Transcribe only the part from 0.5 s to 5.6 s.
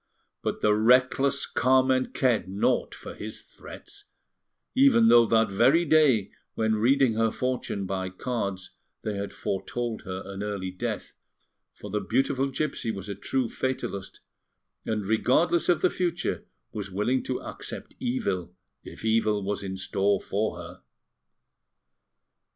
the reckless Carmen cared naught for his threats, even though that